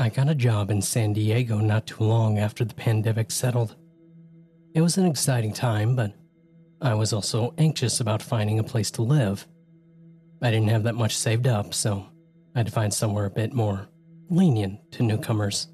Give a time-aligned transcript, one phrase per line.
[0.00, 3.76] I got a job in San Diego not too long after the pandemic settled.
[4.74, 6.14] It was an exciting time, but
[6.80, 9.46] I was also anxious about finding a place to live.
[10.40, 12.06] I didn't have that much saved up, so
[12.54, 13.88] I had to find somewhere a bit more
[14.30, 15.68] lenient to newcomers.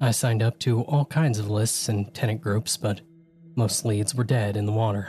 [0.00, 3.00] I signed up to all kinds of lists and tenant groups, but
[3.56, 5.06] most leads were dead in the water.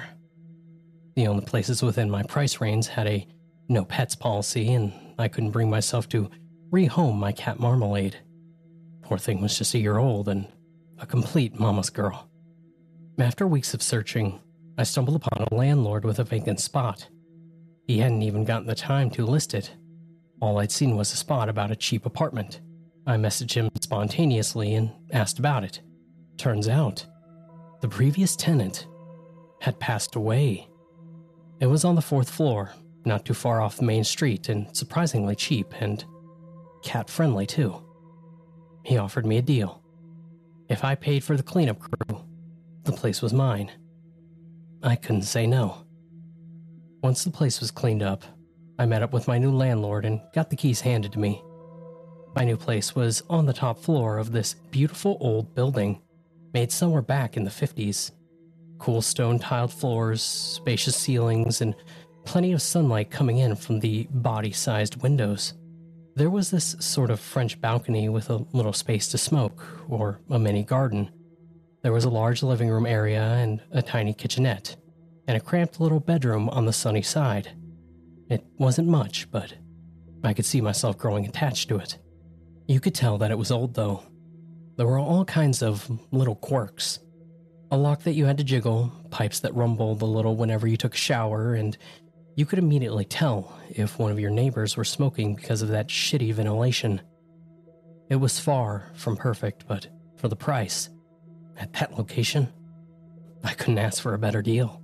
[1.15, 3.27] The only places within my price range had a
[3.67, 6.29] no pets policy, and I couldn't bring myself to
[6.71, 8.17] rehome my cat Marmalade.
[9.01, 10.47] Poor thing was just a year old and
[10.99, 12.29] a complete mama's girl.
[13.19, 14.39] After weeks of searching,
[14.77, 17.07] I stumbled upon a landlord with a vacant spot.
[17.87, 19.75] He hadn't even gotten the time to list it.
[20.39, 22.61] All I'd seen was a spot about a cheap apartment.
[23.05, 25.81] I messaged him spontaneously and asked about it.
[26.37, 27.05] Turns out,
[27.81, 28.87] the previous tenant
[29.59, 30.67] had passed away.
[31.59, 32.71] It was on the fourth floor,
[33.05, 36.03] not too far off Main Street, and surprisingly cheap, and
[36.83, 37.81] cat friendly too.
[38.83, 39.81] He offered me a deal.
[40.69, 42.25] If I paid for the cleanup crew,
[42.83, 43.71] the place was mine.
[44.81, 45.85] I couldn't say no.
[47.03, 48.23] Once the place was cleaned up,
[48.79, 51.43] I met up with my new landlord and got the keys handed to me.
[52.35, 56.01] My new place was on the top floor of this beautiful old building,
[56.53, 58.11] made somewhere back in the 50s.
[58.79, 61.75] Cool stone tiled floors, spacious ceilings, and
[62.25, 65.53] plenty of sunlight coming in from the body sized windows.
[66.21, 70.37] There was this sort of French balcony with a little space to smoke, or a
[70.37, 71.09] mini garden.
[71.81, 74.75] There was a large living room area and a tiny kitchenette,
[75.27, 77.49] and a cramped little bedroom on the sunny side.
[78.29, 79.55] It wasn't much, but
[80.23, 81.97] I could see myself growing attached to it.
[82.67, 84.03] You could tell that it was old, though.
[84.77, 86.99] There were all kinds of little quirks.
[87.71, 90.93] A lock that you had to jiggle, pipes that rumbled a little whenever you took
[90.93, 91.75] a shower, and
[92.35, 96.33] you could immediately tell if one of your neighbors were smoking because of that shitty
[96.33, 97.01] ventilation.
[98.09, 99.87] It was far from perfect, but
[100.17, 100.89] for the price,
[101.57, 102.51] at that location,
[103.43, 104.81] I couldn't ask for a better deal.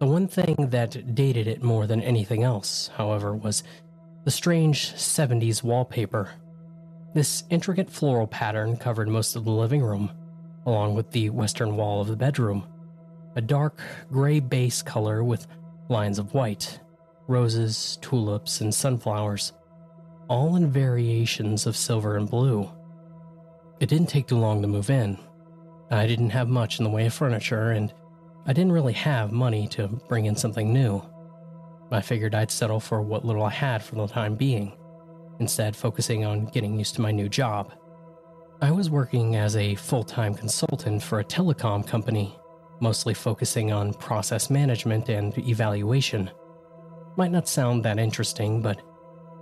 [0.00, 3.62] The one thing that dated it more than anything else, however, was
[4.24, 6.30] the strange 70s wallpaper.
[7.14, 10.10] This intricate floral pattern covered most of the living room,
[10.66, 12.66] along with the western wall of the bedroom.
[13.36, 13.80] A dark
[14.10, 15.46] gray base color with
[15.92, 16.80] lines of white,
[17.28, 19.52] roses, tulips, and sunflowers,
[20.28, 22.68] all in variations of silver and blue.
[23.78, 25.18] It didn't take too long to move in.
[25.90, 27.92] I didn't have much in the way of furniture, and
[28.46, 31.02] I didn't really have money to bring in something new.
[31.90, 34.72] I figured I'd settle for what little I had for the time being,
[35.38, 37.72] instead, focusing on getting used to my new job.
[38.62, 42.34] I was working as a full time consultant for a telecom company
[42.82, 46.28] mostly focusing on process management and evaluation.
[47.16, 48.82] Might not sound that interesting, but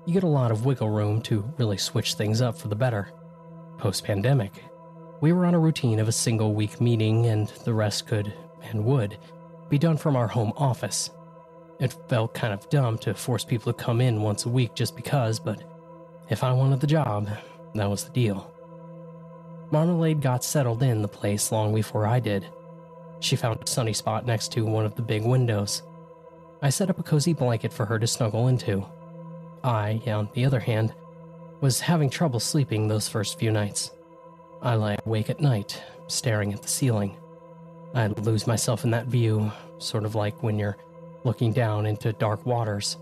[0.07, 3.09] you get a lot of wiggle room to really switch things up for the better.
[3.79, 4.53] Post pandemic,
[5.23, 8.85] we were on a routine of a single week meeting, and the rest could, and
[8.85, 9.17] would,
[9.71, 11.11] be done from our home office.
[11.79, 14.97] It felt kind of dumb to force people to come in once a week just
[14.97, 15.63] because, but
[16.29, 17.29] if I wanted the job,
[17.75, 18.53] that was the deal.
[19.71, 22.47] Marmalade got settled in the place long before I did.
[23.21, 25.83] She found a sunny spot next to one of the big windows.
[26.63, 28.85] I set up a cozy blanket for her to snuggle into.
[29.63, 30.95] I, on the other hand,
[31.61, 33.91] was having trouble sleeping those first few nights.
[34.63, 37.17] I lay awake at night, staring at the ceiling.
[37.95, 40.79] I'd lose myself in that view, sort of like when you're
[41.25, 42.97] looking down into dark waters.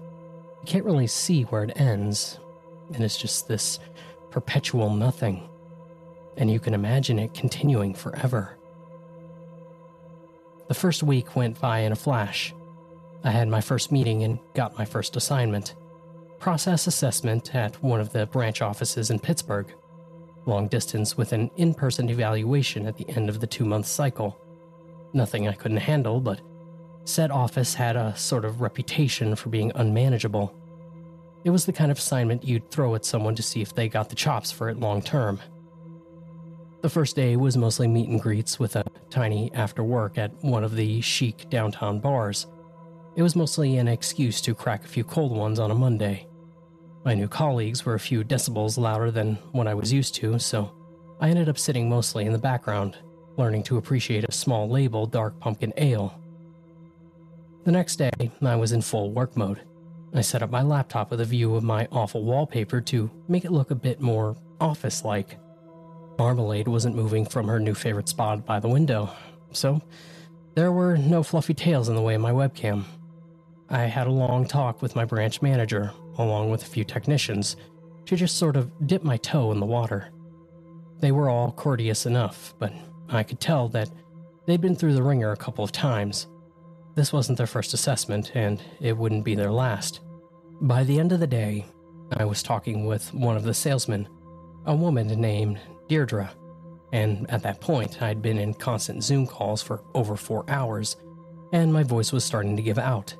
[0.60, 2.38] You can't really see where it ends,
[2.92, 3.78] and it's just this
[4.30, 5.48] perpetual nothing.
[6.36, 8.57] And you can imagine it continuing forever.
[10.68, 12.54] The first week went by in a flash.
[13.24, 15.74] I had my first meeting and got my first assignment
[16.38, 19.72] process assessment at one of the branch offices in Pittsburgh,
[20.46, 24.38] long distance with an in person evaluation at the end of the two month cycle.
[25.12, 26.40] Nothing I couldn't handle, but
[27.04, 30.54] said office had a sort of reputation for being unmanageable.
[31.44, 34.10] It was the kind of assignment you'd throw at someone to see if they got
[34.10, 35.40] the chops for it long term.
[36.80, 40.62] The first day was mostly meet and greets with a tiny after work at one
[40.62, 42.46] of the chic downtown bars.
[43.16, 46.28] It was mostly an excuse to crack a few cold ones on a Monday.
[47.04, 50.70] My new colleagues were a few decibels louder than what I was used to, so
[51.20, 52.96] I ended up sitting mostly in the background,
[53.36, 56.20] learning to appreciate a small label dark pumpkin ale.
[57.64, 59.62] The next day, I was in full work mode.
[60.14, 63.50] I set up my laptop with a view of my awful wallpaper to make it
[63.50, 65.38] look a bit more office like.
[66.19, 69.11] Marmalade wasn't moving from her new favorite spot by the window,
[69.53, 69.81] so
[70.55, 72.82] there were no fluffy tails in the way of my webcam.
[73.70, 77.55] I had a long talk with my branch manager, along with a few technicians,
[78.06, 80.09] to just sort of dip my toe in the water.
[80.99, 82.73] They were all courteous enough, but
[83.09, 83.88] I could tell that
[84.47, 86.26] they'd been through the wringer a couple of times.
[86.97, 90.00] This wasn't their first assessment, and it wouldn't be their last.
[90.61, 91.67] By the end of the day,
[92.17, 94.09] I was talking with one of the salesmen,
[94.67, 96.31] a woman named Deirdre,
[96.93, 100.96] and at that point, I'd been in constant Zoom calls for over four hours,
[101.52, 103.14] and my voice was starting to give out.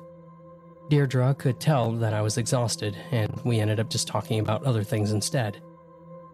[0.89, 4.83] Deirdre could tell that I was exhausted, and we ended up just talking about other
[4.83, 5.61] things instead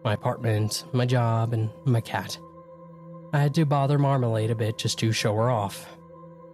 [0.04, 2.38] my apartment, my job, and my cat.
[3.32, 5.96] I had to bother Marmalade a bit just to show her off.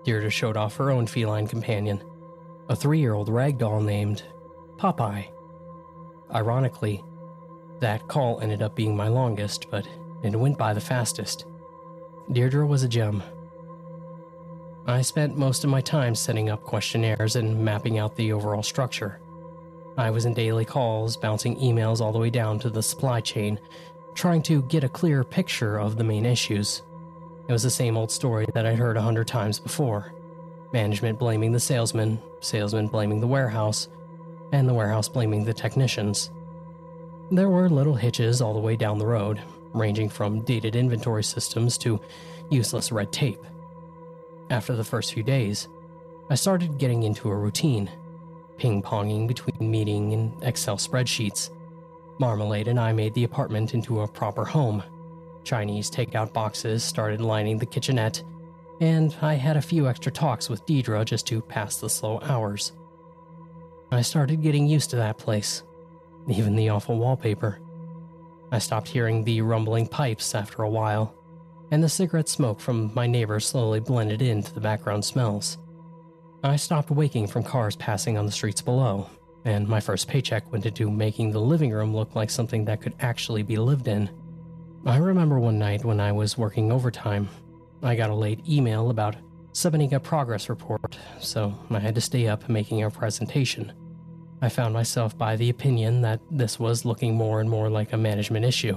[0.05, 2.03] Deirdre showed off her own feline companion,
[2.71, 4.23] a three year old ragdoll named
[4.79, 5.29] Popeye.
[6.35, 7.05] Ironically,
[7.83, 9.87] that call ended up being my longest, but
[10.23, 11.45] it went by the fastest.
[12.31, 13.23] Deirdre was a gem.
[14.87, 19.21] I spent most of my time setting up questionnaires and mapping out the overall structure.
[19.99, 23.59] I was in daily calls, bouncing emails all the way down to the supply chain,
[24.15, 26.83] trying to get a clear picture of the main issues.
[27.49, 30.13] It was the same old story that I'd heard a hundred times before
[30.73, 33.89] management blaming the salesman, salesman blaming the warehouse,
[34.53, 36.31] and the warehouse blaming the technicians.
[37.33, 39.41] There were little hitches all the way down the road,
[39.73, 41.99] ranging from dated inventory systems to
[42.51, 43.43] useless red tape.
[44.51, 45.67] After the first few days,
[46.29, 47.91] I started getting into a routine
[48.59, 51.49] ping ponging between meeting and Excel spreadsheets.
[52.19, 54.83] Marmalade and I made the apartment into a proper home.
[55.43, 58.23] Chinese takeout boxes started lining the kitchenette,
[58.79, 62.73] and I had a few extra talks with Deirdre just to pass the slow hours.
[63.91, 65.63] I started getting used to that place,
[66.29, 67.59] even the awful wallpaper.
[68.51, 71.15] I stopped hearing the rumbling pipes after a while,
[71.71, 75.59] and the cigarette smoke from my neighbor slowly blended into the background smells.
[76.45, 79.09] I stopped waking from cars passing on the streets below,
[79.45, 82.95] and my first paycheck went into making the living room look like something that could
[83.01, 84.11] actually be lived in.
[84.85, 87.29] I remember one night when I was working overtime,
[87.83, 89.17] I got a late email about
[89.53, 93.73] submitting a progress report, so I had to stay up making a presentation.
[94.43, 97.97] I found myself by the opinion that this was looking more and more like a
[97.97, 98.77] management issue.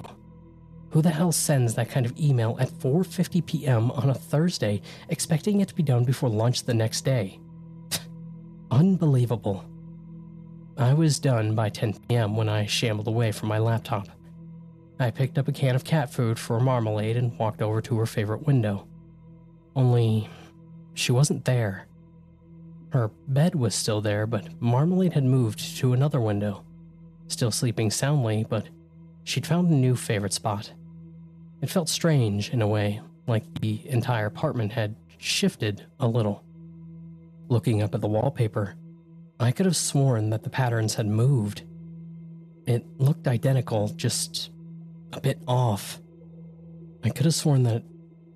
[0.91, 3.89] Who the hell sends that kind of email at 4:50 p.m.
[3.91, 7.39] on a Thursday expecting it to be done before lunch the next day?
[8.71, 9.65] Unbelievable.
[10.77, 12.35] I was done by 10 p.m.
[12.35, 14.07] when I shambled away from my laptop.
[15.00, 18.06] I picked up a can of cat food for Marmalade and walked over to her
[18.06, 18.88] favorite window.
[19.75, 20.29] Only,
[20.94, 21.88] she wasn't there.
[22.95, 26.63] Her bed was still there, but Marmalade had moved to another window.
[27.27, 28.69] Still sleeping soundly, but
[29.25, 30.71] she'd found a new favorite spot.
[31.62, 36.45] It felt strange in a way, like the entire apartment had shifted a little.
[37.50, 38.75] Looking up at the wallpaper,
[39.41, 41.63] I could have sworn that the patterns had moved.
[42.65, 44.51] It looked identical, just
[45.12, 46.00] a bit off.
[47.03, 47.83] I could have sworn that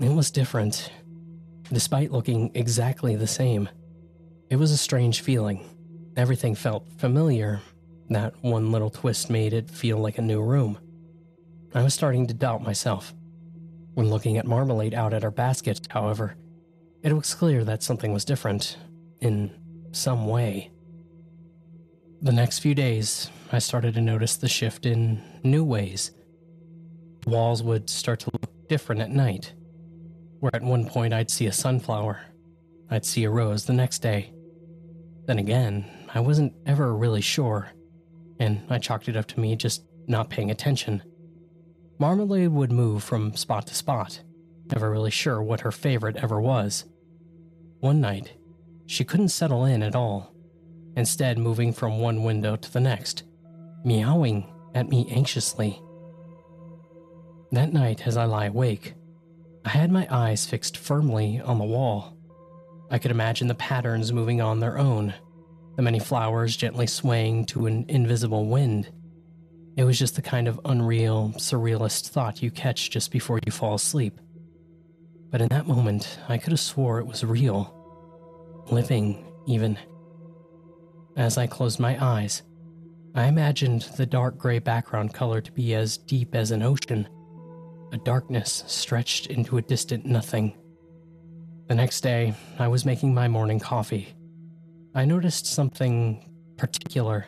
[0.01, 0.91] it was different,
[1.71, 3.69] despite looking exactly the same.
[4.49, 5.63] It was a strange feeling.
[6.17, 7.61] Everything felt familiar.
[8.09, 10.79] That one little twist made it feel like a new room.
[11.75, 13.13] I was starting to doubt myself.
[13.93, 16.35] When looking at Marmalade out at our basket, however,
[17.03, 18.77] it was clear that something was different,
[19.21, 19.51] in
[19.91, 20.71] some way.
[22.21, 26.11] The next few days, I started to notice the shift in new ways.
[27.27, 29.53] Walls would start to look different at night,
[30.39, 32.19] where at one point I'd see a sunflower,
[32.89, 34.33] I'd see a rose the next day.
[35.29, 37.69] Then again, I wasn't ever really sure,
[38.39, 41.03] and I chalked it up to me just not paying attention.
[41.99, 44.23] Marmalade would move from spot to spot,
[44.73, 46.85] never really sure what her favorite ever was.
[47.79, 48.37] One night,
[48.87, 50.33] she couldn't settle in at all,
[50.95, 53.21] instead, moving from one window to the next,
[53.85, 55.79] meowing at me anxiously.
[57.51, 58.95] That night, as I lie awake,
[59.63, 62.18] I had my eyes fixed firmly on the wall.
[62.91, 65.13] I could imagine the patterns moving on their own,
[65.75, 68.91] the many flowers gently swaying to an invisible wind.
[69.77, 73.75] It was just the kind of unreal, surrealist thought you catch just before you fall
[73.75, 74.19] asleep.
[75.29, 77.75] But in that moment, I could have swore it was real
[78.71, 79.77] living, even.
[81.15, 82.43] As I closed my eyes,
[83.15, 87.07] I imagined the dark gray background color to be as deep as an ocean,
[87.91, 90.55] a darkness stretched into a distant nothing.
[91.69, 94.15] The next day, I was making my morning coffee.
[94.95, 97.27] I noticed something particular.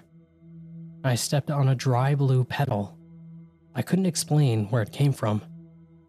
[1.03, 2.97] I stepped on a dry blue petal.
[3.75, 5.43] I couldn't explain where it came from.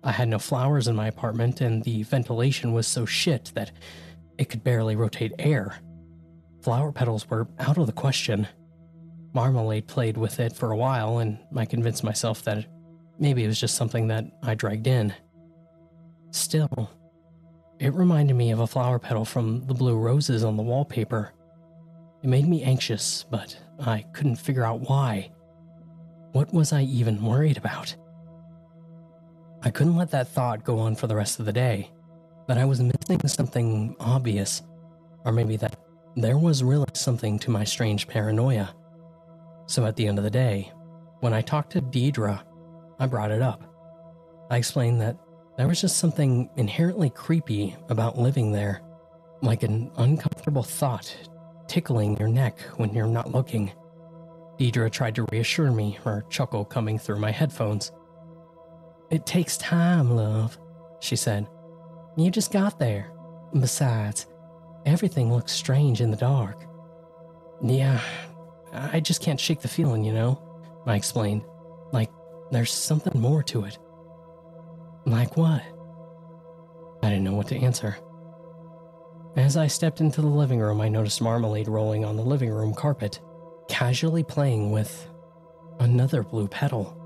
[0.02, 3.70] I had no flowers in my apartment, and the ventilation was so shit that
[4.38, 5.76] it could barely rotate air.
[6.62, 8.48] Flower petals were out of the question.
[9.34, 12.64] Marmalade played with it for a while, and I convinced myself that
[13.18, 15.12] maybe it was just something that I dragged in.
[16.30, 16.88] Still,
[17.78, 21.32] it reminded me of a flower petal from the blue roses on the wallpaper.
[22.22, 25.32] It made me anxious, but I couldn't figure out why.
[26.32, 27.94] What was I even worried about?
[29.62, 31.90] I couldn't let that thought go on for the rest of the day,
[32.48, 34.62] that I was missing something obvious,
[35.24, 35.76] or maybe that
[36.16, 38.74] there was really something to my strange paranoia.
[39.66, 40.72] So at the end of the day,
[41.20, 42.44] when I talked to Deirdre,
[42.98, 43.62] I brought it up.
[44.50, 45.16] I explained that
[45.56, 48.80] there was just something inherently creepy about living there,
[49.42, 51.14] like an uncomfortable thought
[51.68, 53.72] tickling your neck when you're not looking.
[54.58, 57.92] Deirdre tried to reassure me, her chuckle coming through my headphones.
[59.10, 60.58] It takes time, love,
[61.00, 61.46] she said.
[62.16, 63.10] You just got there.
[63.58, 64.26] Besides,
[64.86, 66.66] everything looks strange in the dark.
[67.62, 68.00] Yeah,
[68.72, 70.42] I just can't shake the feeling, you know,
[70.86, 71.42] I explained.
[71.92, 72.10] Like,
[72.50, 73.78] there's something more to it.
[75.04, 75.62] Like what?
[77.02, 77.96] I didn't know what to answer.
[79.36, 82.74] As I stepped into the living room, I noticed Marmalade rolling on the living room
[82.74, 83.20] carpet,
[83.68, 85.08] casually playing with
[85.80, 86.98] another blue petal.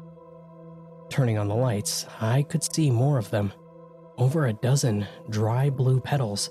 [1.09, 3.53] Turning on the lights, I could see more of them.
[4.19, 6.51] Over a dozen dry blue petals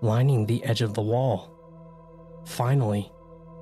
[0.00, 1.50] lining the edge of the wall.
[2.46, 3.10] Finally,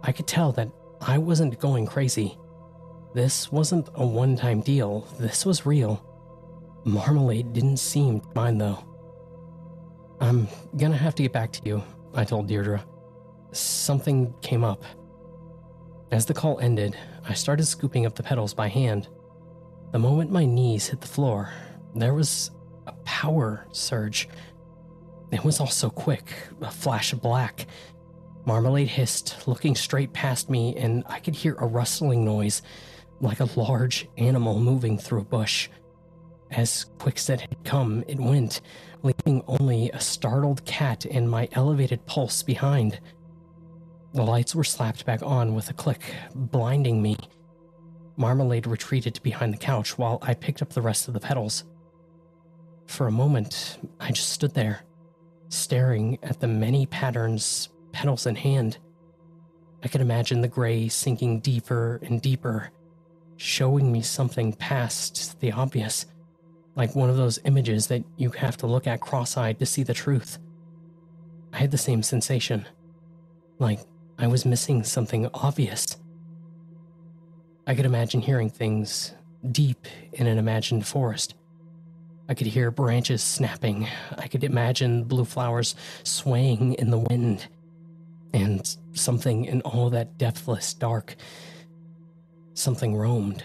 [0.02, 0.70] I could tell that
[1.00, 2.38] I wasn't going crazy.
[3.14, 6.04] This wasn't a one time deal, this was real.
[6.88, 8.83] Marmalade didn't seem to mind though.
[10.21, 11.83] I'm gonna have to get back to you,
[12.14, 12.85] I told Deirdre.
[13.52, 14.83] Something came up.
[16.11, 16.97] As the call ended,
[17.28, 19.09] I started scooping up the petals by hand.
[19.92, 21.50] The moment my knees hit the floor,
[21.95, 22.50] there was
[22.87, 24.28] a power surge.
[25.30, 27.66] It was all so quick, a flash of black.
[28.47, 32.62] Marmalade hissed, looking straight past me, and I could hear a rustling noise,
[33.21, 35.68] like a large animal moving through a bush.
[36.50, 38.60] As quick as it had come, it went,
[39.02, 43.00] leaving only a startled cat and my elevated pulse behind.
[44.14, 47.16] The lights were slapped back on with a click, blinding me.
[48.16, 51.64] Marmalade retreated behind the couch while I picked up the rest of the petals.
[52.86, 54.80] For a moment, I just stood there,
[55.50, 58.78] staring at the many patterns, petals in hand.
[59.84, 62.70] I could imagine the gray sinking deeper and deeper,
[63.36, 66.06] showing me something past the obvious
[66.78, 69.82] like one of those images that you have to look at cross eyed to see
[69.82, 70.38] the truth.
[71.52, 72.66] I had the same sensation,
[73.58, 73.80] like
[74.16, 75.97] I was missing something obvious.
[77.66, 79.12] I could imagine hearing things
[79.50, 81.35] deep in an imagined forest.
[82.28, 83.88] I could hear branches snapping.
[84.16, 87.49] I could imagine blue flowers swaying in the wind.
[88.32, 91.16] And something in all that depthless dark,
[92.54, 93.42] something roamed.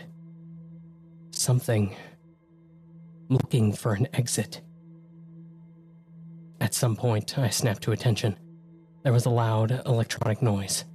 [1.32, 1.96] Something
[3.30, 4.62] looking for an exit.
[6.60, 8.38] At some point, I snapped to attention.
[9.04, 10.86] There was a loud electronic noise.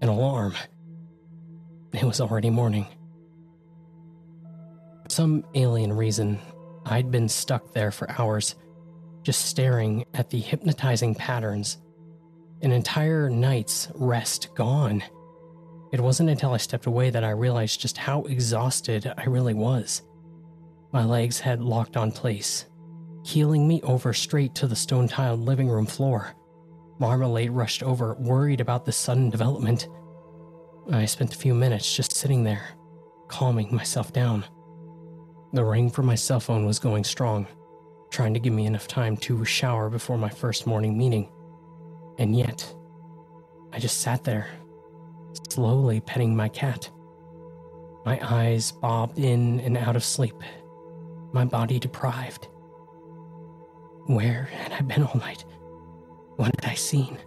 [0.00, 0.54] An alarm.
[1.92, 2.86] It was already morning.
[5.04, 6.40] For some alien reason,
[6.84, 8.56] I'd been stuck there for hours,
[9.22, 11.78] just staring at the hypnotizing patterns.
[12.62, 15.02] An entire night's rest gone.
[15.92, 20.02] It wasn't until I stepped away that I realized just how exhausted I really was.
[20.90, 22.64] My legs had locked on place,
[23.22, 26.34] heeling me over straight to the stone tiled living room floor.
[26.98, 29.86] Marmalade rushed over, worried about this sudden development.
[30.90, 32.70] I spent a few minutes just sitting there,
[33.28, 34.46] calming myself down.
[35.52, 37.46] The ring from my cell phone was going strong,
[38.10, 41.30] trying to give me enough time to shower before my first morning meeting.
[42.18, 42.74] And yet,
[43.74, 44.48] I just sat there,
[45.50, 46.90] slowly petting my cat.
[48.06, 50.34] My eyes bobbed in and out of sleep
[51.32, 52.48] my body deprived.
[54.06, 55.44] Where had I been all night?
[56.36, 57.18] What had I seen?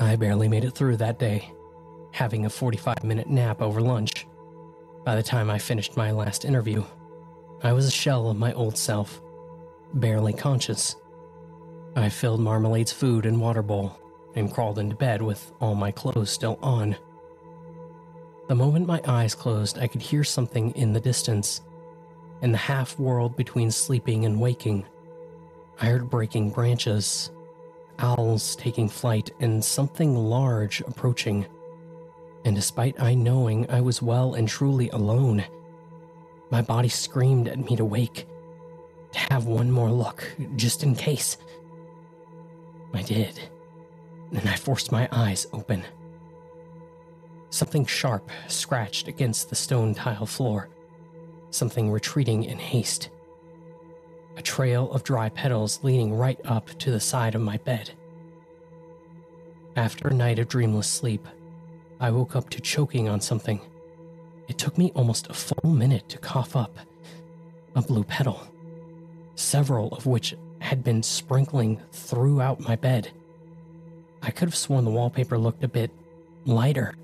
[0.00, 1.52] I barely made it through that day,
[2.12, 4.26] having a 45 minute nap over lunch.
[5.04, 6.84] By the time I finished my last interview,
[7.62, 9.20] I was a shell of my old self,
[9.94, 10.96] barely conscious.
[11.96, 13.98] I filled Marmalade's food and water bowl
[14.34, 16.96] and crawled into bed with all my clothes still on.
[18.50, 21.60] The moment my eyes closed, I could hear something in the distance.
[22.42, 24.86] In the half world between sleeping and waking,
[25.80, 27.30] I heard breaking branches,
[28.00, 31.46] owls taking flight, and something large approaching.
[32.44, 35.44] And despite I knowing I was well and truly alone,
[36.50, 38.26] my body screamed at me to wake,
[39.12, 41.36] to have one more look, just in case.
[42.92, 43.38] I did,
[44.32, 45.84] and I forced my eyes open.
[47.50, 50.68] Something sharp scratched against the stone tile floor,
[51.50, 53.10] something retreating in haste.
[54.36, 57.90] A trail of dry petals leading right up to the side of my bed.
[59.76, 61.26] After a night of dreamless sleep,
[61.98, 63.60] I woke up to choking on something.
[64.48, 66.78] It took me almost a full minute to cough up
[67.74, 68.40] a blue petal,
[69.34, 73.10] several of which had been sprinkling throughout my bed.
[74.22, 75.90] I could have sworn the wallpaper looked a bit
[76.44, 76.94] lighter,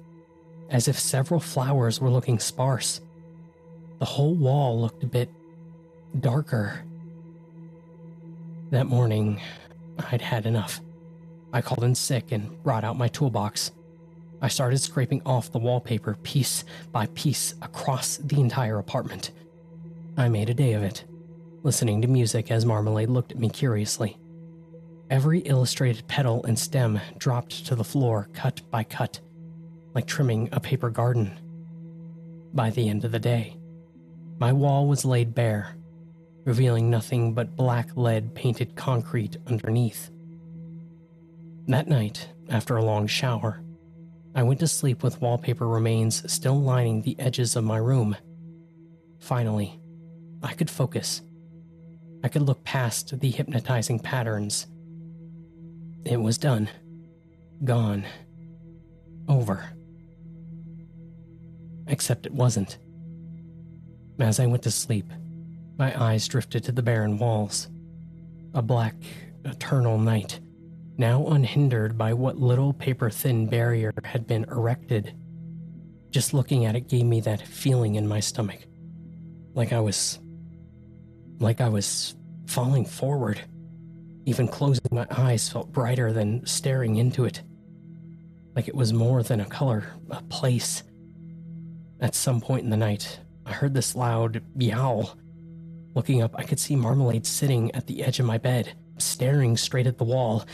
[0.71, 3.01] as if several flowers were looking sparse.
[3.99, 5.31] The whole wall looked a bit
[6.21, 6.85] darker.
[8.71, 9.41] That morning,
[10.11, 10.81] I'd had enough.
[11.53, 13.73] I called in sick and brought out my toolbox.
[14.43, 19.31] I started scraping off the wallpaper piece by piece across the entire apartment.
[20.17, 21.05] I made a day of it,
[21.63, 24.19] listening to music as Marmalade looked at me curiously.
[25.09, 29.21] Every illustrated petal and stem dropped to the floor cut by cut,
[29.97, 31.33] like trimming a paper garden.
[32.53, 33.57] By the end of the day,
[34.39, 35.75] my wall was laid bare,
[36.45, 40.11] revealing nothing but black lead painted concrete underneath.
[41.69, 43.63] That night, after a long shower,
[44.35, 48.19] I went to sleep with wallpaper remains still lining the edges of my room.
[49.19, 49.81] Finally,
[50.43, 51.23] I could focus.
[52.23, 54.67] I could look past the hypnotizing patterns.
[56.05, 56.69] It was done.
[57.65, 58.05] Gone.
[59.27, 59.71] Over.
[61.87, 62.79] Except it wasn't.
[64.19, 65.13] As I went to sleep,
[65.79, 67.69] my eyes drifted to the barren walls.
[68.55, 68.95] A black,
[69.45, 70.41] eternal night
[70.99, 75.15] now unhindered by what little paper thin barrier had been erected.
[76.11, 78.67] Just looking at it gave me that feeling in my stomach.
[79.55, 80.19] Like I was.
[81.39, 82.17] like I was
[82.47, 83.41] falling forward.
[84.25, 87.43] Even closing my eyes felt brighter than staring into it.
[88.55, 90.83] Like it was more than a color, a place.
[92.01, 95.17] At some point in the night, I heard this loud yowl.
[95.95, 99.87] Looking up, I could see Marmalade sitting at the edge of my bed staring straight
[99.87, 100.45] at the wall,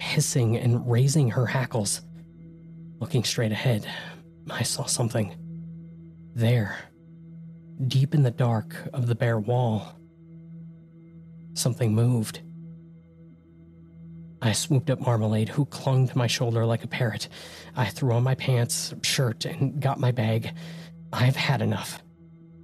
[0.00, 2.02] hissing and raising her hackles.
[2.98, 3.86] Looking straight ahead,
[4.50, 5.34] I saw something.
[6.34, 6.78] There,
[7.86, 9.94] deep in the dark of the bare wall,
[11.54, 12.40] something moved.
[14.40, 17.28] I swooped up Marmalade, who clung to my shoulder like a parrot.
[17.76, 20.52] I threw on my pants, shirt, and got my bag.
[21.12, 22.02] I've had enough.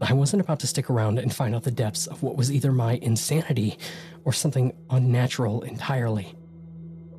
[0.01, 2.73] I wasn't about to stick around and find out the depths of what was either
[2.73, 3.79] my insanity
[4.25, 6.35] or something unnatural entirely.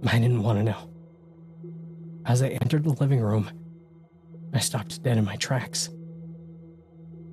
[0.07, 0.89] I didn't want to know.
[2.25, 3.49] As I entered the living room,
[4.53, 5.89] I stopped dead in my tracks.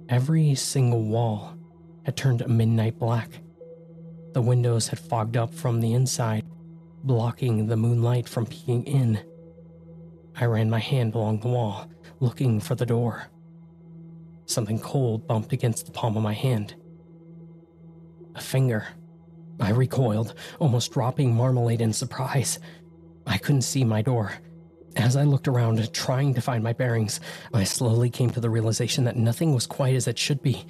[0.09, 1.57] Every single wall
[2.05, 3.31] had turned a midnight black.
[4.33, 6.45] The windows had fogged up from the inside,
[7.05, 9.21] blocking the moonlight from peeking in.
[10.37, 11.89] I ran my hand along the wall,
[12.21, 13.29] looking for the door.
[14.47, 16.75] Something cold bumped against the palm of my hand.
[18.35, 18.87] A finger.
[19.59, 22.59] I recoiled, almost dropping marmalade in surprise.
[23.27, 24.33] I couldn't see my door.
[24.95, 27.21] As I looked around, trying to find my bearings,
[27.53, 30.65] I slowly came to the realization that nothing was quite as it should be.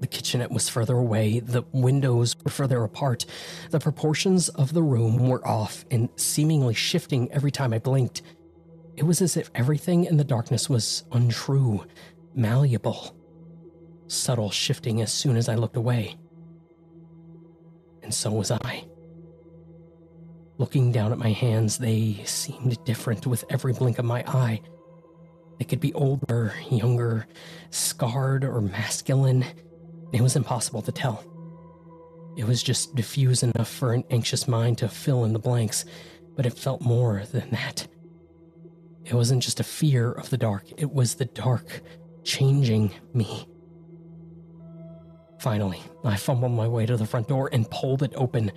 [0.00, 3.26] The kitchenette was further away, the windows were further apart,
[3.70, 8.22] the proportions of the room were off and seemingly shifting every time I blinked.
[8.96, 11.84] It was as if everything in the darkness was untrue,
[12.34, 13.16] malleable,
[14.06, 16.16] subtle shifting as soon as I looked away.
[18.02, 18.84] And so was I.
[20.58, 24.60] Looking down at my hands, they seemed different with every blink of my eye.
[25.58, 27.26] They could be older, younger,
[27.70, 29.44] scarred, or masculine.
[30.12, 31.24] It was impossible to tell.
[32.36, 35.84] It was just diffuse enough for an anxious mind to fill in the blanks,
[36.36, 37.86] but it felt more than that.
[39.04, 41.82] It wasn't just a fear of the dark, it was the dark
[42.30, 43.44] changing me.
[45.40, 48.52] Finally, I fumbled my way to the front door and pulled it open,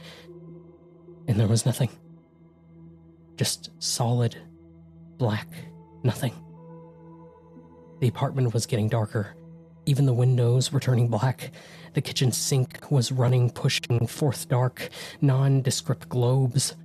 [1.27, 1.89] and there was nothing.
[3.35, 4.37] Just solid,
[5.17, 5.47] black
[6.03, 6.33] nothing.
[7.99, 9.35] The apartment was getting darker.
[9.87, 11.51] Even the windows were turning black.
[11.93, 16.75] The kitchen sink was running, pushing forth dark, nondescript globes,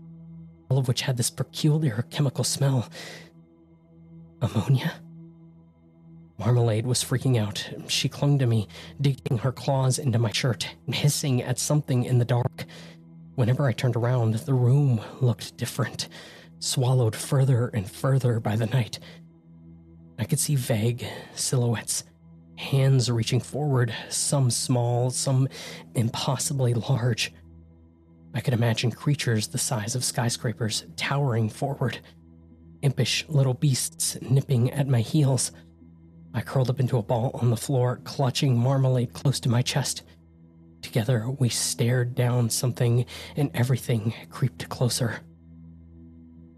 [0.70, 2.88] all of which had this peculiar chemical smell.
[4.40, 4.94] Ammonia?
[6.38, 7.68] Marmalade was freaking out.
[7.88, 8.68] She clung to me,
[9.00, 12.64] digging her claws into my shirt, and hissing at something in the dark.
[13.34, 16.08] Whenever I turned around, the room looked different,
[16.60, 19.00] swallowed further and further by the night.
[20.18, 22.04] I could see vague silhouettes,
[22.56, 25.48] hands reaching forward, some small, some
[25.94, 27.32] impossibly large.
[28.34, 31.98] I could imagine creatures the size of skyscrapers towering forward,
[32.82, 35.50] impish little beasts nipping at my heels.
[36.34, 40.02] I curled up into a ball on the floor, clutching marmalade close to my chest.
[40.82, 43.04] Together, we stared down something,
[43.36, 45.20] and everything creeped closer.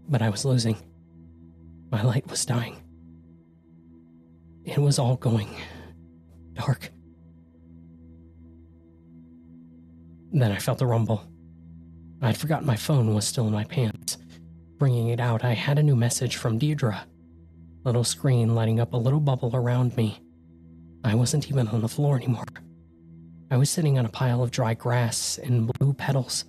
[0.07, 0.77] But I was losing.
[1.91, 2.77] My light was dying.
[4.63, 5.49] It was all going
[6.53, 6.91] dark.
[10.31, 11.23] Then I felt a rumble.
[12.21, 14.17] I'd forgotten my phone was still in my pants.
[14.77, 17.05] Bringing it out, I had a new message from Deirdre.
[17.83, 20.19] Little screen lighting up a little bubble around me.
[21.03, 22.45] I wasn't even on the floor anymore.
[23.49, 26.45] I was sitting on a pile of dry grass and blue petals,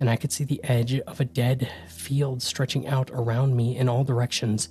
[0.00, 3.88] and I could see the edge of a dead field stretching out around me in
[3.88, 4.68] all directions.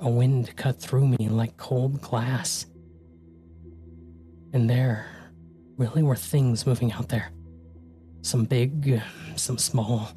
[0.00, 2.66] A wind cut through me like cold glass.
[4.54, 5.06] And there
[5.76, 7.30] really were things moving out there.
[8.22, 9.00] Some big,
[9.36, 10.08] some small,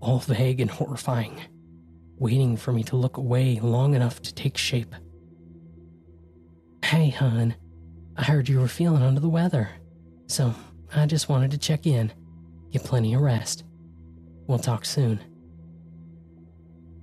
[0.00, 1.40] all vague and horrifying,
[2.18, 4.94] waiting for me to look away long enough to take shape.
[6.84, 7.54] Hey, hon,
[8.16, 9.68] I heard you were feeling under the weather,
[10.26, 10.54] so
[10.94, 12.12] I just wanted to check in,
[12.70, 13.64] get plenty of rest.
[14.46, 15.20] We'll talk soon.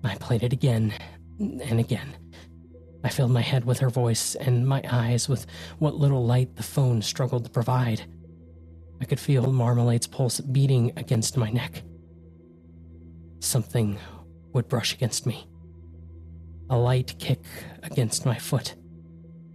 [0.04, 0.93] I played it again
[1.39, 2.15] and again.
[3.04, 5.47] I filled my head with her voice and my eyes with
[5.80, 8.04] what little light the phone struggled to provide.
[9.02, 11.82] I could feel Marmalade's pulse beating against my neck.
[13.39, 13.97] Something
[14.54, 15.48] would brush against me.
[16.70, 17.44] A light kick
[17.84, 18.76] against my foot.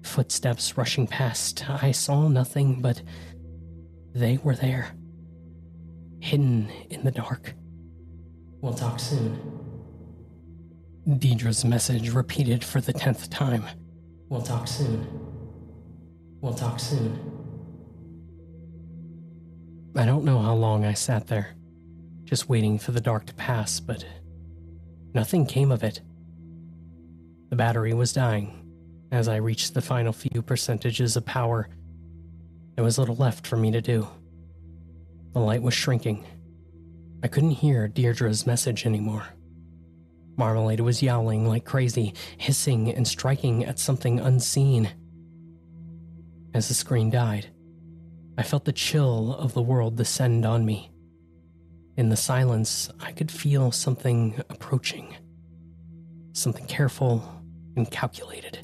[0.03, 1.69] Footsteps rushing past.
[1.69, 3.03] I saw nothing, but
[4.15, 4.91] they were there.
[6.21, 7.55] Hidden in the dark.
[8.61, 9.57] We'll talk soon.
[11.19, 13.65] Deirdre's message repeated for the tenth time.
[14.29, 15.07] We'll talk soon.
[16.41, 17.19] We'll talk soon.
[19.97, 21.55] I don't know how long I sat there,
[22.25, 24.05] just waiting for the dark to pass, but
[25.17, 26.03] nothing came of it.
[27.49, 28.63] The battery was dying.
[29.11, 31.71] As I reached the final few percentages of power,
[32.75, 34.07] there was little left for me to do.
[35.33, 36.27] The light was shrinking.
[37.25, 39.25] I couldn't hear Deirdre's message anymore.
[40.37, 44.91] Marmalade was yowling like crazy, hissing and striking at something unseen.
[46.53, 47.47] As the screen died,
[48.37, 50.91] I felt the chill of the world descend on me.
[51.97, 55.17] In the silence, I could feel something approaching.
[56.33, 57.43] Something careful
[57.77, 58.59] and calculated.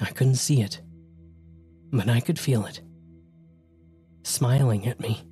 [0.00, 0.82] I couldn't see it,
[1.90, 2.82] but I could feel it.
[4.24, 5.22] Smiling at me.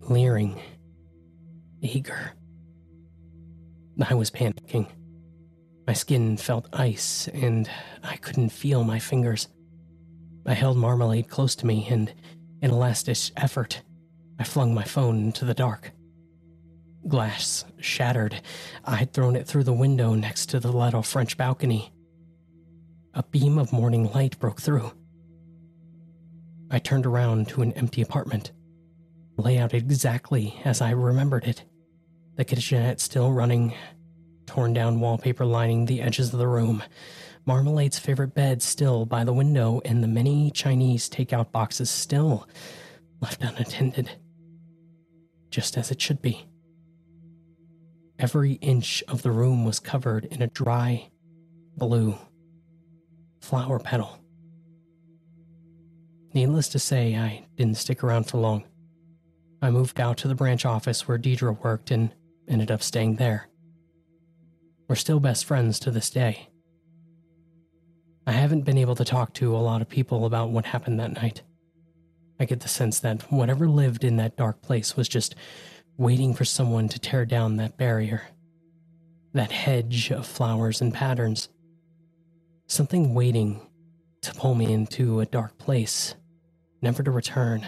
[0.00, 0.60] Leering.
[1.82, 2.32] Eager.
[4.08, 4.88] I was panicking.
[5.86, 7.70] My skin felt ice, and
[8.02, 9.48] I couldn't feel my fingers.
[10.46, 12.12] I held Marmalade close to me, and
[12.60, 13.82] in a last ditch effort,
[14.38, 15.92] I flung my phone into the dark.
[17.06, 18.40] Glass shattered.
[18.84, 21.92] I had thrown it through the window next to the little French balcony.
[23.14, 24.92] A beam of morning light broke through.
[26.70, 28.52] I turned around to an empty apartment,
[29.36, 31.64] layout exactly as I remembered it.
[32.36, 33.74] The kitchenette still running,
[34.46, 36.82] torn down wallpaper lining the edges of the room,
[37.46, 42.46] Marmalade's favorite bed still by the window, and the many Chinese takeout boxes still
[43.20, 44.10] left unattended.
[45.50, 46.46] Just as it should be.
[48.18, 51.10] Every inch of the room was covered in a dry,
[51.76, 52.18] blue
[53.40, 54.18] flower petal.
[56.34, 58.64] Needless to say, I didn't stick around for long.
[59.62, 62.12] I moved out to the branch office where Deirdre worked and
[62.46, 63.48] ended up staying there.
[64.88, 66.48] We're still best friends to this day.
[68.26, 71.12] I haven't been able to talk to a lot of people about what happened that
[71.12, 71.42] night.
[72.40, 75.34] I get the sense that whatever lived in that dark place was just
[75.96, 78.22] waiting for someone to tear down that barrier,
[79.34, 81.48] that hedge of flowers and patterns.
[82.66, 83.60] Something waiting
[84.22, 86.14] to pull me into a dark place,
[86.80, 87.66] never to return.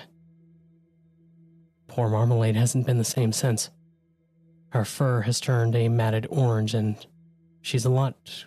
[1.89, 3.71] Poor Marmalade hasn't been the same since.
[4.69, 6.95] Her fur has turned a matted orange, and
[7.61, 8.47] she's a lot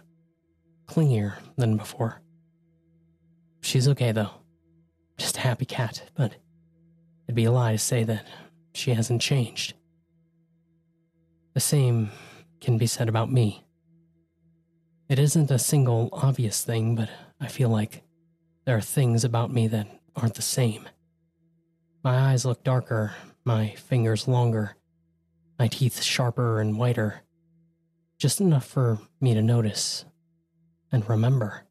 [0.85, 2.21] clingier than before.
[3.61, 4.29] She's okay though.
[5.23, 6.33] Just a happy cat, but
[7.25, 8.27] it'd be a lie to say that
[8.73, 9.73] she hasn't changed.
[11.53, 12.11] The same
[12.59, 13.63] can be said about me.
[15.07, 17.09] It isn't a single obvious thing, but
[17.39, 18.03] I feel like
[18.65, 20.89] there are things about me that aren't the same.
[22.03, 23.13] My eyes look darker,
[23.45, 24.75] my fingers longer,
[25.57, 27.21] my teeth sharper and whiter.
[28.17, 30.03] Just enough for me to notice
[30.91, 31.63] and remember.